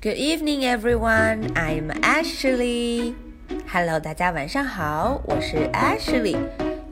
[0.00, 1.52] Good evening, everyone.
[1.56, 3.14] I'm Ashley.
[3.66, 6.36] Hello，大家晚上好，我是 Ashley。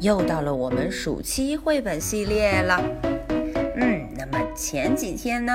[0.01, 2.83] 又到了我们暑期绘本系列了。
[3.77, 5.53] 嗯，那么前几天呢，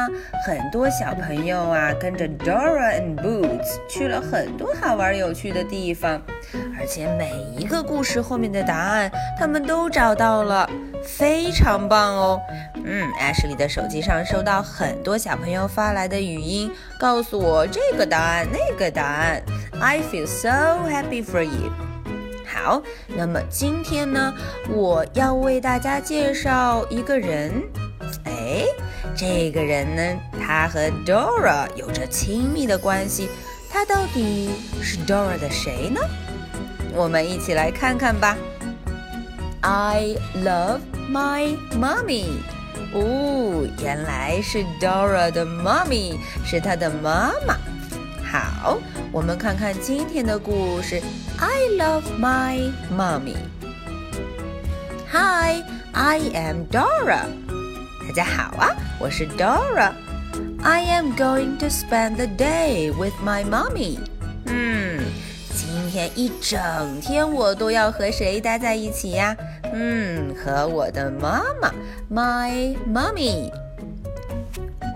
[0.47, 6.21] 很多小朋友啊，跟着 Dora and Boots 去了很多好玩有趣的地方，
[6.79, 10.69] 而且每一个故事后面的答案，他们都找到了，
[11.03, 12.41] 非常棒哦。
[12.83, 19.41] 嗯，Ashley 的手机上收到很多小朋友发来的语音，告诉我这个答案那个答案。
[19.79, 20.49] I feel so
[20.89, 21.71] happy for you。
[22.45, 24.33] 好，那么今天呢，
[24.69, 27.51] 我要为大家介绍一个人。
[28.25, 28.65] 哎，
[29.15, 33.29] 这个人呢，他和 Dora 有着亲密的关系。
[33.71, 34.49] 他到底
[34.81, 36.01] 是 Dora 的谁呢？
[36.93, 38.35] 我们一起来看看吧。
[39.60, 42.26] I love my mommy。
[42.92, 47.56] 哦，原来是 Dora 的 mommy，是她的妈妈。
[48.24, 48.78] 好，
[49.12, 51.00] 我们看看今天的故事。
[51.38, 57.22] I love my mommy。Hi, I am Dora。
[58.06, 63.98] 大家好啊，我是 Dora。I am going to spend the day with my mommy。
[64.46, 65.00] 嗯， Hmm,
[65.73, 69.35] 今天一整天我都要和谁待在一起呀？
[69.71, 71.73] 嗯，和我的妈妈
[72.11, 73.49] ，my mommy。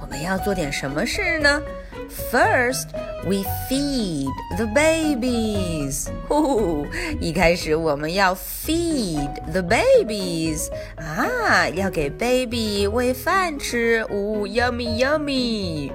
[0.01, 1.61] 我们要做点什么事呢
[2.29, 2.87] ？First,
[3.23, 6.07] we feed the babies.
[6.27, 6.85] 呼，
[7.21, 14.05] 一开始我们要 feed the babies 啊，要给 baby 喂饭吃。
[14.09, 15.91] 哦，yummy yummy.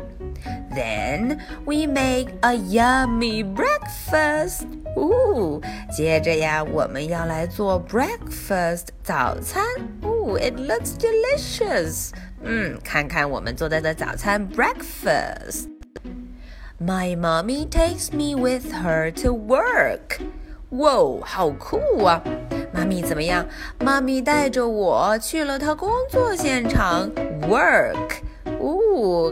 [0.75, 4.65] Then we make a yummy breakfast.
[4.95, 5.61] 哦，
[5.95, 9.63] 接着呀，我们要来做 breakfast 早餐。
[10.01, 12.11] 哦，it looks delicious.
[12.43, 20.19] 嗯，看看我们做的的早餐 breakfast。My mommy takes me with her to work.
[20.71, 22.21] 哇，好酷啊！
[22.73, 23.45] 妈咪怎么样？
[23.79, 27.09] 妈咪带着我去了她工作现场
[27.43, 28.17] work。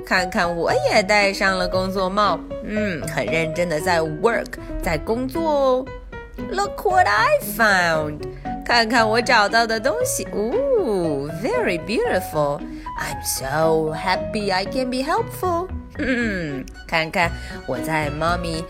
[0.06, 4.46] 看看我也戴上了工作帽，嗯，很认真的在 work，
[4.82, 5.84] 在工作哦。
[6.50, 8.18] Look what I found！
[8.64, 12.60] 看看我找到的东西，哦，very beautiful。
[12.96, 15.68] I'm so happy I can be helpful。
[15.98, 17.30] 嗯，看看
[17.66, 18.64] 我在妈咪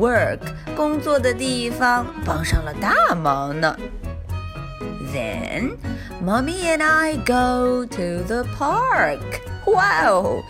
[0.00, 0.40] work
[0.76, 3.76] 工作的地方帮上了大忙呢。
[5.14, 5.76] Then,
[6.24, 9.20] mommy and I go to the park.
[9.64, 10.42] Wow,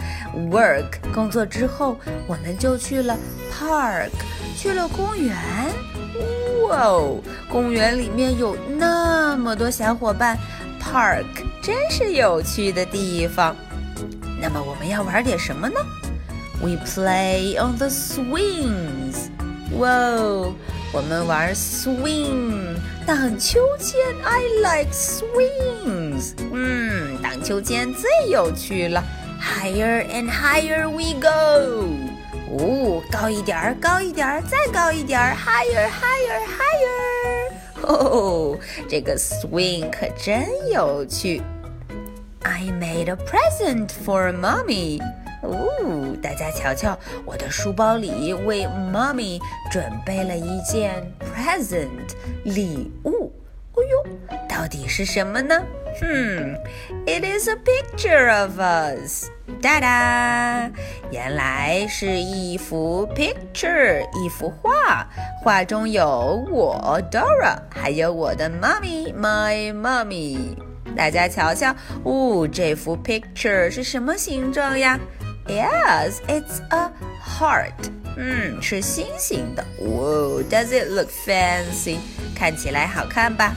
[0.50, 3.16] work 工作之后，我们就去了
[3.52, 4.10] park，
[4.56, 5.36] 去了公园。
[6.68, 7.18] 哇哦，
[7.50, 10.38] 公园里面有那么多小伙伴
[10.80, 11.26] ，park
[11.62, 13.54] 真是有趣的地方。
[14.40, 15.76] 那么我们要玩点什么呢
[16.60, 19.28] ？We play on the swings.
[19.78, 20.54] 哇哦，
[20.92, 22.76] 我们玩 swing
[23.06, 23.98] 荡秋千。
[24.22, 26.34] I like swings.
[26.52, 29.02] 嗯，荡秋千最有趣了。
[29.40, 31.88] Higher and higher we go.
[32.50, 35.34] 哦，高一点儿，高一点儿，再高一点儿。
[35.34, 37.88] Higher, higher, higher.
[37.88, 41.40] 哦，这个 swing 可真有趣。
[42.42, 45.00] I made a present for mommy.
[45.42, 51.88] 哦，大家瞧瞧，我的书包里为 mommy 准备了一件 present
[52.44, 53.32] 礼物。
[53.74, 55.58] 哦呦，到底是什么呢？
[56.02, 56.54] 嗯
[57.06, 59.30] ，It is a picture of us。
[59.62, 60.70] 哒哒，
[61.10, 65.08] 原来是一幅 picture，一幅画。
[65.42, 70.54] 画中有我 Dora，还有我的 mommy，my mommy。
[70.94, 75.00] 大家瞧瞧，哦，这幅 picture 是什么形状呀
[75.47, 76.91] ？Yes, it's a
[77.23, 77.73] heart.
[78.15, 79.63] 嗯，是星星的。
[79.79, 81.97] Whoa, does it look fancy?
[82.35, 83.55] 看起来好看吧？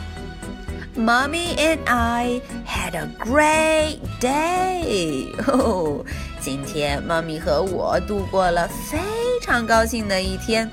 [0.97, 5.33] Mommy and I had a great day.
[5.47, 6.05] 哦，
[6.41, 8.99] 今天妈咪和我度过了非
[9.41, 10.70] 常高兴的一天。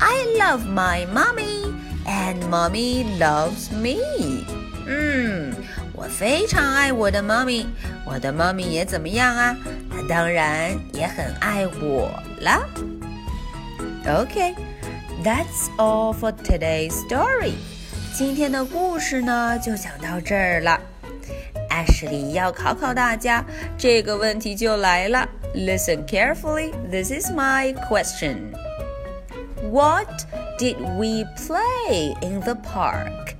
[0.00, 1.72] I love my mommy,
[2.04, 4.44] and mommy loves me.
[4.86, 5.54] 嗯。
[5.96, 7.66] 我非常爱我的妈咪，
[8.04, 9.56] 我的妈咪也怎么样啊？
[10.08, 12.10] 她当然也很爱我
[12.40, 12.62] 啦。
[14.06, 17.54] OK，that's all for today's story。
[18.12, 20.80] 今天的故事呢，就讲到这儿了。
[21.70, 23.44] 艾什莉要考考大家，
[23.76, 25.28] 这个问题就来了。
[25.54, 26.72] Listen carefully.
[26.90, 28.52] This is my question.
[29.72, 30.08] What
[30.58, 33.34] did we play in the park?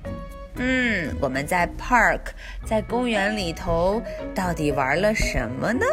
[0.57, 2.21] 嗯，我们在 park，
[2.67, 4.03] 在公园里头，
[4.35, 5.85] 到底玩了什么呢？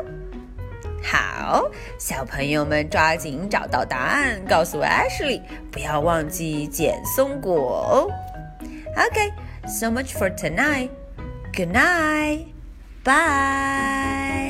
[1.09, 8.11] 好，小朋友们抓紧找到答案，告诉 Ashley，不要忘记捡松果哦。
[8.97, 9.31] Okay,
[9.69, 10.91] so much for tonight.
[11.55, 12.47] Good night.
[13.05, 14.46] Bye.